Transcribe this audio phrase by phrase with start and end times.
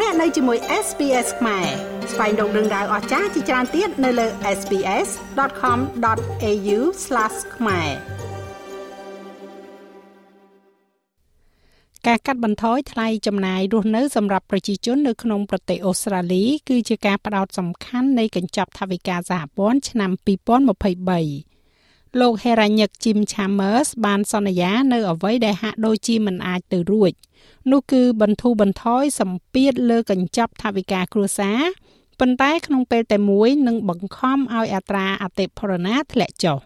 [0.00, 1.66] លោកអ្នកនៅជាមួយ SPS ខ្មែរ
[2.12, 4.26] ស្វែងរកដឹងដៅអស្ចារ្យជាច្រើនទៀតនៅលើ
[4.58, 6.78] SPS.com.au/
[7.56, 7.90] ខ្មែរ
[12.06, 21.53] ការកាត់បន្ថយថ្លៃចំណាយរស់នៅសម្រាប់ប្រជាជននៅក្នុងប្រទេសអូស្ត្រាលី គឺជាការផ្ដោតសំខាន់នៃកញ្ចប់ថវិកាសហព័ន្ធឆ្នាំ2023
[22.20, 27.12] លោក Heranyck Jim Chambers បានសន្យានៅអ្វីដែលហាក់ដូចជាមិនអាចទៅរួច
[27.70, 31.60] នោះគឺបន្ធូរបន្ថយសម្ពាធលើកញ្ចប់ថវិកាគ្រួសារ
[32.20, 36.58] ប៉ុន្តែក្នុងពេលតែមួយនឹងបង្ខំឲ្យអត្រាអតិផរណាធ្លាក់ចុះ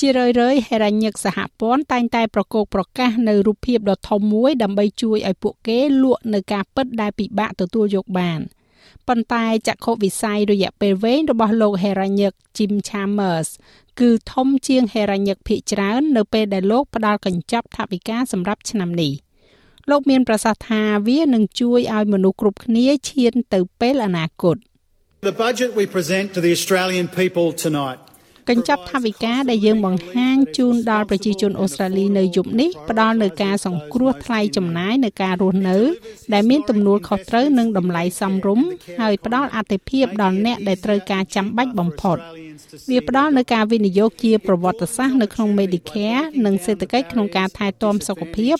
[0.00, 8.40] ជារឿយៗហេរ៉ាញឹកសហព័ន្ធតែងតែប្រកោកប្រកាសនៅរូបភាពដ៏ធំមួយដើម្បីជួយឲ្យពួកគេលក់នៅការពិតដែលពិបាកទទួលយកបាន។
[9.08, 13.48] ប៉ុន្តែចក្ខុវិស័យរយៈពេលវែងរបស់លោក Heranyck Jim Chambers
[14.00, 19.12] គឺធំជាង Heranyck ភាគច្រើននៅពេលដែលលោកផ្ដល់កញ្ចប់ថវិកាសម្រាប់ឆ្នាំនេះ
[19.90, 24.56] លោកមានប្រសាសន៍ថាវានឹងជួយឲ្យមនុស្សគ្រប់គ្នាឈានទៅពេលអនាគត
[25.30, 28.00] The budget we present to the Australian people tonight
[28.50, 35.78] កញ្ចប់ថវិកាដែលយើងបង្ហាញជូនដល់ប្រជាជនអូស្ត្រាលីនៅយប់នេះផ្ដល់នូវការសង្គ្រោះថ្លៃចំណាយនៅការរស់នៅ
[36.34, 38.66] ដែលមានទំនួលខុសត្រូវនិងតម្លៃសមរម្យ
[39.00, 42.18] ហើយផ្ដល់អតិភិបដល់អ្នកដែលត្រូវការចាំបាច់បំផុត
[42.90, 48.56] វាផ្ដល់នូវការវិនិយោគជាប្រវត្តិសាស្ត្រនៅក្នុង Medicare និងសេដ្ឋកិច្ចក្នុងការថែទាំសុខភាព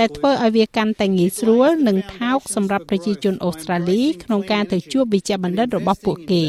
[0.00, 6.44] ដែលធ្វើឲ្យវាកាន់តែងាយស្រួលនិងថោកសម្រាប់ប្រជាជនអូស្ត្រាលីក្នុងការទៅជួបវិជ្ជបណ្ឌិតរបស់ពួកគេ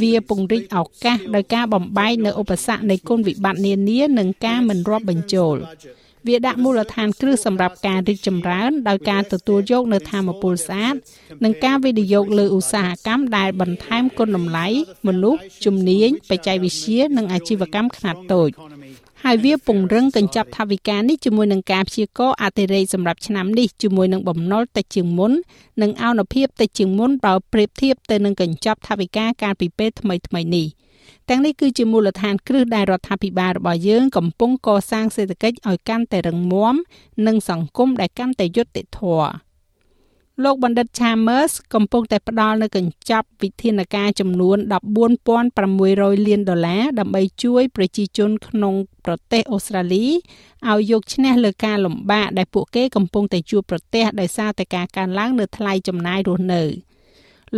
[0.00, 5.56] វាពង្រីកឱកាសដោយការបំបែកនៅឧបសគ្គនៃគុណវិបត្តិនានានិងការមិនរាប់បញ្ចូល
[6.28, 10.94] វាដាក់មូលដ្ឋានគ្រឹះសម្រាប់ការរីកចម្រើនដោយការទទួលយកនៅធម៌ពលស្អាត
[11.44, 14.66] និងការវិនិយោគលើឧស្សាហកម្មដែលបន្ថែមគុណតម្លៃ
[15.08, 18.50] មនុស្សជំនាញបច្ចេកវិទ្យានិងអាជីវកម្មខ្នាតតូច
[19.26, 25.32] ហើយវាពង្រឹងកញ្ចប់ថវិកានេះជាមួយនឹងការព្យាករណ៍អតិរេកសម្រាប់ឆ្នាំនេះជាមួយនឹងបំណុលតិចជាងមុន
[25.82, 30.66] និងអនុភាពតិចជាងមុនបើប្រៀបធៀបទៅនឹងកញ្ចប់ថវិកាកាលពីពេលថ្មីថ្មីនេះ
[31.28, 36.74] ទាំងនេះគឺជាមូលដ្ឋានគ្រឹះដែលរដ្ឋាភិបាលរបស់យើងកំពុងកសាងសេដ្ឋកិច្ចឲ្យកាន់តែរឹងមាំ
[37.26, 39.30] និងសង្គមដែលកាន់តែយុត្តិធម៌
[40.42, 44.58] លោកបណ្ឌិត Chambers កំពុងតែផ្ដល់នូវកញ្ចប់វិធានការចំនួន
[45.42, 48.74] 14,600លានដុល្លារដើម្បីជួយប្រជាជនក្នុង
[49.04, 50.06] ប្រទេសអូស្ត្រាលី
[50.68, 56.62] ឲ្យយកឈ្នះលើការលំបាកដែលពួកគេកំពុងតែជួបប្រទះដោយសារតែការកើនឡើងនៅថ្លៃចំណាយរស់នៅ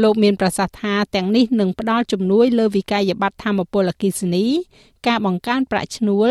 [0.03, 4.47] លោកមានប្រសាសន៍ថាទាំងនេះនឹងផ្ដល់ជំនួយលើវិក័យប័ត្រធម្មពលអគិសនី
[5.06, 6.28] ការបង្កើនប្រាក់ឈ្នួល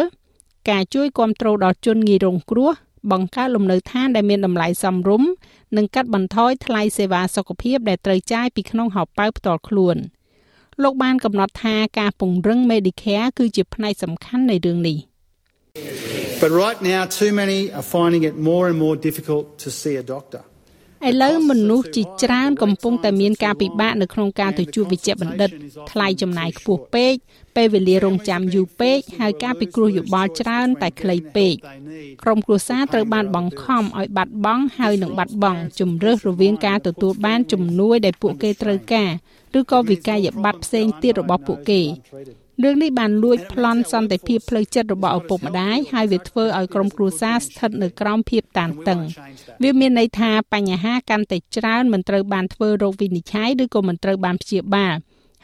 [0.70, 2.72] ការជួយគ្រប់គ្រងដល់ជនងាយរងគ្រោះ
[3.12, 5.30] បង្កើតលំនៅឋានដែលមានតម្លៃសមរម្យ
[5.78, 9.98] និងកាត់បន្ថយថ្លៃសេវាសុខភាពដែលត្រូវចាយពីក្នុងហោប៉ៅផ្ទាល់ខ្លួន
[10.84, 14.98] លោកបានកំណត់ថាការពង្រឹង Medicare គឺជាផ្នែកសំខាន់នៃរឿងនេះ
[16.42, 20.06] But right now too many are finding it more and more difficult to see a
[20.16, 20.42] doctor
[21.10, 25.50] ឥឡូវមនុស្សជាច្រើនកំពុងតែមានការពិបាកនៅក្នុងការទៅជួបវិជ្ជបណ្ឌិត
[25.92, 27.14] ថ្លៃចំណាយខ្ពស់ពេក
[27.56, 31.54] ពេលវេលារងចាំយូរពេកហើយការពិគ្រោះយោបល់ច្រើនតែខ្លីពេក
[32.24, 39.10] ក្រុមគ្រួសារត្រូវបានបង្ខំឲ្យបាត់បង់ហើយនឹងបាត់បង់ជំរើសរវាងការទទួលបានជំនួយដែលពួកគេត្រូវការ
[39.60, 41.82] ឬក៏វិក័យប័ត្រផ្សេងទៀតរបស់ពួកគេ
[42.64, 49.00] រឿងនេះបានលួចប្លន់សន្តិភាពផ្លូវចិត្តរបស់ឪពុកម្ដាយហើយវាធ្វើឲ្យក្រុមគ្រួសារស្ថិតនៅក្រោមភាពតានតឹង
[49.64, 54.96] វាមានន័យថាបញ្ហាកាន់តែច្រើនមិនត្រូវបានធ្វើរោគវិនិច្ឆ័យឬក៏មិនត្រូវបានព្យាបាល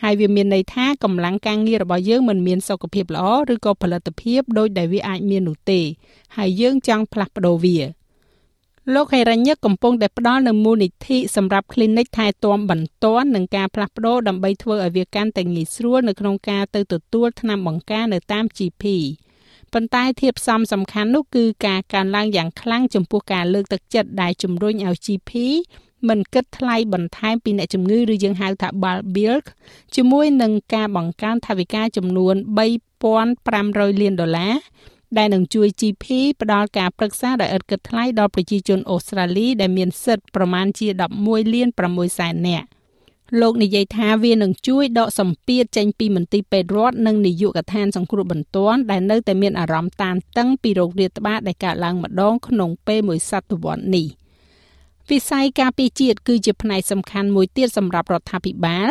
[0.03, 5.81] ហើយវាមានន័យថាកម្លាំងការងាររបស់យើងមិនមានសុខភាពល្អឬក៏ផលិតភាពដូចដែលវាអាចមាននោះទេ
[6.37, 7.79] ហើយយើងចង់ផ្លាស់ប្ដូរវា
[8.93, 18.83] លោកហេរ៉ាញឹកកំពុងតែផ្ដល់នូវមូលនិធិសម្រាប់ clinic ថែទាំបន្ទាន់និងការផ្លាស់ប្ដូរដើម្បីធ្វើឲ្យវាកាន់តែងាយស្រួលនៅក្នុងការទៅទទួលថ្នាំបង្ការនៅតាម GP
[19.73, 25.31] ប៉ុន្តែធាតុផ្សំសំខាន់នោះគឺការកើនឡើងយ៉ាងខ្លាំងចំពោះការលើកទឹកចិត្តដែលជំរុញឲ្យ GP
[26.09, 29.35] មិនគិតថ្លៃបន្ថែមពីអ្នកជំងឺឬយើងហៅថា bulk bill
[29.95, 32.35] ជាមួយនឹងការបង្កើនថវិកាចំនួន
[33.17, 34.53] 3500លានដុល្លារ
[35.17, 36.05] ដែលនឹងជួយ GP
[36.41, 40.87] ផ្ដល់ការប្រឹក្សាដោយឥតគិតថ្លៃដល់ប្រជាជនអូស្ត្រាលីដែលមានសិទ្ធិប្រមាណជា
[41.21, 42.67] 11លាន6សែននាក់
[43.41, 54.07] លោកនិយាយថាវានឹងជួយដកសម្ពាធចេញពីមន្ទីរពេទ្យរដ្ឋនិងនាយកដ្ឋានសង្គ្រោះបន្ទាន់ដែលនៅតែមានអារម្មណ៍តានតឹងពីโรគរាតត្បាតដែលកើតឡើងម្ដងក្នុងពេលមួយសតវត្សរ៍នេះ
[55.09, 58.89] វិស័យការពារជាតិគឺជាផ្នែកសំខាន់មួយទៀតសម្រាប់រដ្ឋាភិបាល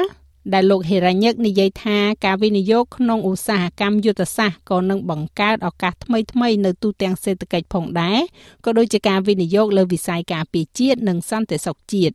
[0.54, 8.18] ដែលលោកហេរ៉ាញឹកនិយាយថាការវិនិយោគក្នុងឧស្សាហកម្មយុទ្ធសាស្ត្រក៏នឹងបង្កើតឱកាសថ្មីៗនៅទូទាំងសេដ្ឋកិច្ចផងដែរ
[8.64, 12.14] ក៏ដូចជាការវិនិយោគលើវិស័យការពារជាតិនិងសន្តិសុខជាតិ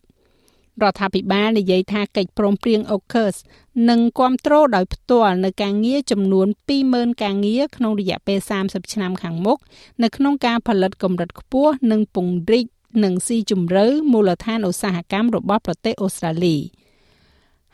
[0.84, 3.36] រដ្ឋាភិបាលនិយាយថាកិច្ចព្រមព្រៀង AUKUS
[3.90, 6.48] នឹងគ្រប់គ្រងដោយផ្ទាល់នៅការងារចំនួន
[6.86, 9.58] 20,000ការងារក្នុងរយៈពេល30ឆ្នាំខាងមុខ
[10.04, 12.66] នៅក្នុងការផលិតកម្រិតខ្ពស់និងពង្រីក
[13.04, 16.58] និងស៊ីជម្រៅមូលដ្ឋានឧស្សាហកម្មរបស់ប្រទេសអូស្ត្រាលី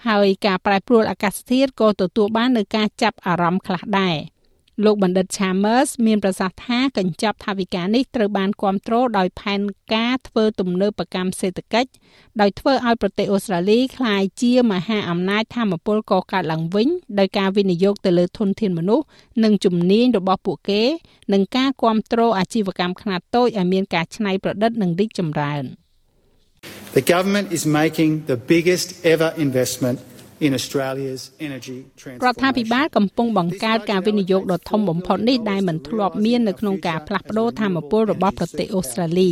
[0.08, 4.18] ហើយការប្រែប្រួលអាកាសធាតុក៏ទទួលបាននូវការចាប់អារម្មណ៍ខ្លះដែរ។
[4.86, 9.60] លោកបណ្ឌិត Chambers មានប្រសាសន៍ថាកញ្ចប់ថវិកានេះត្រូវបានគ្រប់គ្រងដោយផែន
[9.94, 11.90] ការធ្វើទំនើបកម្មសេដ្ឋកិច្ច
[12.42, 16.88] ដោយធ្វើឲ្យប្រទេសអូស្ត្រាលីក្លាយជាមហាអំណាចធម្មពលកកើតឡើងវិញ
[17.20, 19.06] ដោយការវិនិយោគទៅលើធនធានមនុស្ស
[19.44, 20.84] និងជំនាញរបស់ពួកគេ
[21.34, 25.81] និងការគ្រប់គ្រងអាជីវកម្មខ្នាតតូចឲ្យមានការច្នៃប្រឌិតនិងរីកចម្រើន
[26.94, 29.98] The government is making the biggest ever investment
[30.46, 31.80] in Australia's energy
[32.26, 39.30] រដ្ឋាភិបាលកំពុងបង្កើតការវិនិយោគដ៏ធំបំផុតនេះដែលមិនធ្លាប់មាននៅក្នុងការផ្លាស់ប្តូរធម្មពលរបស់ប្រទេសអូស្ត្រាលី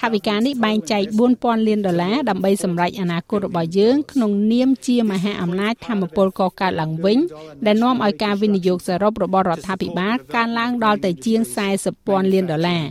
[0.00, 1.02] ថវិកានេះបែងចែក
[1.36, 7.18] 4000លានដុល្លារដើម្បីសម្រេចអនាគតរបស់យើងក្នុងនាមជាមហាអំណាចធម្មពលកកើតឡើងវិញ
[7.66, 11.40] ដែលនាំឲ្យការវិនិយោគសរុបរបស់រដ្ឋាភិបាលកើនឡើងដល់ទៅជាង
[11.86, 12.84] 40,000លានដុល្លារ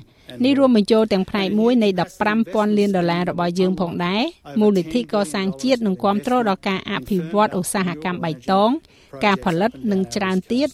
[0.43, 1.89] នេះរួមបញ្ចូលទាំងផ្នែកមួយនៃ
[2.33, 4.23] 15,000លានដុល្លាររបស់យើងផងដែរ
[4.59, 8.69] មូលនិធិកសាងជាតិនឹងគ្រប់គ្រងដល់ការអភិវឌ្ឍឧស្សាហកម្មបៃតង
[9.25, 10.69] ការផលិតនិងច្រើនទៀត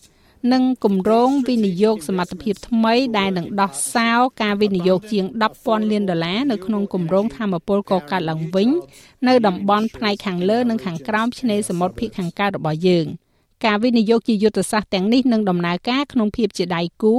[0.54, 4.12] និងគម្រោងវិនិយោគសមត្ថភាពថ្មីដែលនឹងដោះសោ
[4.42, 5.26] ការវិនិយោគជាង
[5.58, 8.70] 10,000លានដុល្លារនៅក្នុងគម្រោងធម្មពលកកើតឡើងវិញ
[9.28, 13.06] នៅតំបន់ផ្នែកខាងលើនិងខាងក្រោមឆ្នេរសមុទ្រភាគខាងកើតរបស់យើង
[13.66, 17.16] ការវិនិយោគជាយុទ្ធសាស្ត្រទាំងនេះនឹងដំណើរការក្នុងភាពជាដៃគូ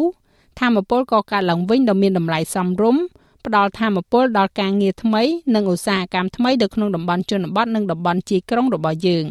[0.60, 3.02] ធម្មពលក៏កើតឡើងវិញដ៏មានតម្លៃសមរម្យ
[3.46, 5.22] ផ្ដល់ធម្មពលដល់ការងារថ្មី
[5.54, 9.26] និងឧស្សាហកម្មថ្មីនៅក្នុងតំបន់ជនបទនិងតំបន់ជាយក្រុងរបស់យើង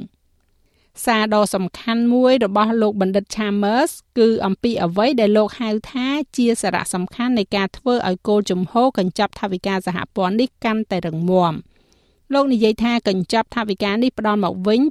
[1.05, 6.07] សារដ៏សំខាន់មួយរបស់លោកបណ្ឌិត Chambers គឺអំពីអ្វីដែលលោកហៅថា
[6.37, 11.53] ជាសារៈសំខាន់នៃការធ្វើឲ្យគោលជំហរកញ្ចប់ថវិកាសហព័ន្ធនេះកាន់តែរឹងមាំ។
[12.33, 14.81] លោកនិយាយថាកញ្ចប់ថវិកានេះផ្ដល់មកវិញ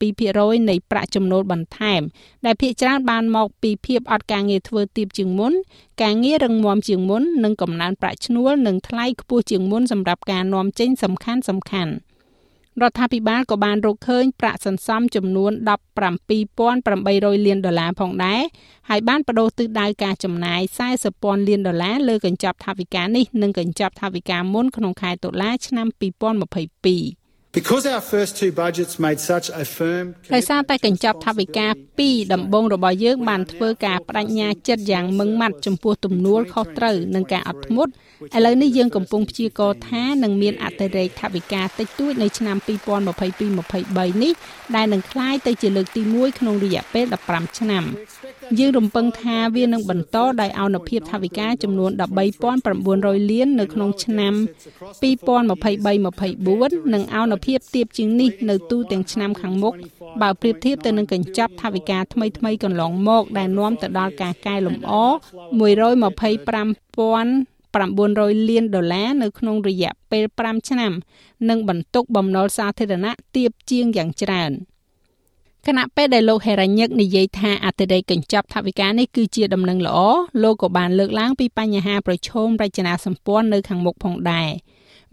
[0.00, 2.00] 82%នៃប្រាក់ចំណូលបន្ថែម
[2.44, 5.52] ដែលភាគច្រើនបានមកពីភាពអត់ការងារធ្វើទៀបជាងមុន
[6.02, 11.92] ការងាររឹងមាំជាងមុននិងកំណើនប្រាក់ឈ្នួលនិងថ្លៃខ្ពស់ជាងមុនសម្រាប់ការនាំចេញសំខាន់សំខាន់។
[12.82, 15.52] រដ្ឋាភិបាលក៏បានរកឃើញប្រាក់សន្សំចំនួន
[16.28, 18.42] 17,800លានដុល្លារផងដែរ
[18.88, 20.60] ហើយបានបដូរទិសដៅការចំណាយ
[21.04, 25.86] 40,000លានដុល្លារលើកញ្ចប់ថវិកានេះនិងកញ្ចប់ថវិកាមុនក្នុងខែតុលាឆ្នាំ
[27.20, 27.25] 2022
[27.55, 30.05] Because our first two budgets made such a firm
[30.35, 31.67] ដោយសារតែកញ្ចប់ថវិកា
[31.97, 37.91] ពីរដំបូងរបស់យើងបានធ្វើការបដិញ្ញាចិត្តយ៉ាងម៉ឺងម៉ាត់ចំពោះទំនួលខុសត្រូវនិងការអត់ធ្មត់
[38.37, 44.33] ឥឡូវនេះយើងកំពុងព្យាករណ៍ថានឹងមានអតិរេកថវិកាតិចតួចនៅឆ្នាំ2022-23នេះ
[44.75, 47.83] ដែលនឹងคล้ายទៅជាលើកទី1ក្នុងរយៈពេល15ឆ្នាំ
[48.58, 51.90] យើងរំពឹងថាវានឹងបន្តដោយអនុភាពថវិកាចំនួន
[52.60, 54.34] 13,900លាននៅក្នុងឆ្នាំ
[55.02, 59.74] 2023-24និងអនុភាពទាបជាងនេះនៅទូទាំងឆ្នាំខាងមុខ
[60.22, 70.92] បើប្រៀបធៀបទៅនឹងកញ្ចប់ថវិកាថ្មីៗកន្លងមកដែលនាំទៅដល់ការកែលម្អ125,000 900លានដុល្លារនៅក្នុងរយៈពេល5ឆ្នាំ
[71.48, 74.52] និងបន្ទុកបំណុលសាធារណៈទាបជាងយ៉ាងច្រើន
[75.66, 79.98] គណៈពេលដែលលោកហេរ៉ាញឹកនិយាយថាអតិរេកកញ្ចប់ថវិកានេះគឺជាដំណឹងល្អ
[80.42, 84.50] លោកក៏បានលើកឡើងពីបញ្ហាប្រឈមរចនាសម្ព័ន្ធនៅខាងមុខផងដែរ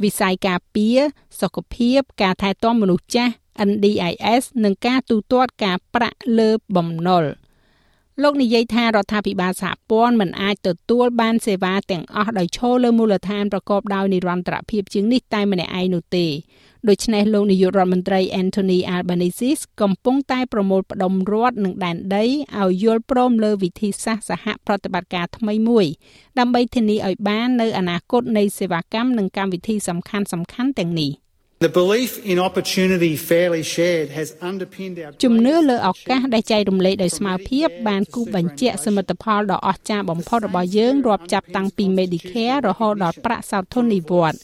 [0.03, 0.99] វិស័យការពារ
[1.41, 3.33] សុខភាពការថែទាំមនុស្សចាស់
[3.69, 7.23] NDIS និងការទូទាត់ការប្រាក់លើបំណុល។
[8.21, 16.25] លោកនិយាយថារដ្ឋាភិបាលសហព័ន្ធមិនអាចទទួលបានសេវាទាំងអស់ដោយឈរលើមូលដ្ឋានប្រកបដោយនិរន្តរភាពជាងនេះតែម្នាក់ឯងនោះទេ
[16.89, 22.25] ដូច្នេះលោកនាយករដ្ឋមន្ត្រី Anthony Albanese កំពុងតែប្រមូលផ្ដុំរដ្ឋនិងដែនដី
[22.59, 25.85] ឲ្យយល់ព្រមលើវិធីសាស្ត្រសហប្រតិបត្តិការថ្មីមួយ
[26.39, 30.27] ដើម្បីធានាឲ្យបាននៅអនាគតនៃសេវាកម្មនិងកម្មវិធីសំខាន់ៗ
[30.79, 31.22] ទាំងនេះ
[31.63, 44.39] The belief in opportunity fairly shared has underpinned our ជំនឿលើឱកាសដែលចែករំលែកដោយស្មើភាពបានគូបញ្ជាក់សមិទ្ធផលដ៏អស្ចារ្យបំផុតរបស់យើងរាប់ចាប់តាំងពី Medicare រហូតដល់ប្រាក់សោធននិវត្តន៍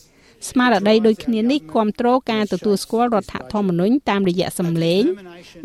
[0.50, 5.04] ស្មារតីដូចគ្នានេះគ្រប់គ្រងការទទួលស្គាល់រដ្ឋធម្មនុញ្ញតាមរយៈសម្លេង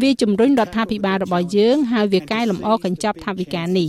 [0.03, 3.89] វាជំរុញរដ្ឋាភិបាលរបស់យើងហើយវាកែលម្អកញ្ចប់ថវិកានេះ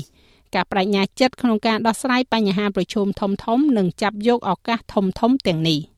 [0.55, 5.11] ការបដិញ្ញាចិត្តក្នុងការដោះស្រាយបញ្ហាប្រឈមធំៗនិងចាប់យកឱកាសធំៗ
[5.47, 5.81] ទាំងនេះ។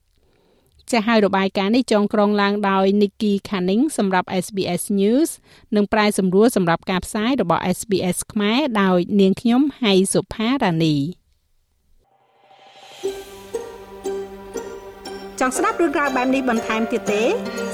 [0.92, 5.30] ចាស់ហើយរបាយការណ៍នេះចងក្រងឡើងដោយ Nikki Canning សម្រាប់ SBS News
[5.76, 10.96] និងប្រាយសម្រួលសម្រាប់ការផ្សាយរបស់ SBS ខ្មែរដោយនាងខ្ញុំហៃសុផារ៉ានី
[15.40, 17.24] ចង់ស្ដាប់រឿងក្រៅបែបនេះបន្ថែមទៀតទេ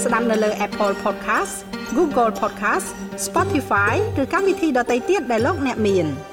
[0.04, 1.54] ស្ដាប់នៅលើ Apple Podcast
[1.98, 2.88] Google Podcast
[3.26, 6.08] Spotify ឬកម្មវិធីដទៃទៀតដែលលោកអ្នកមាន។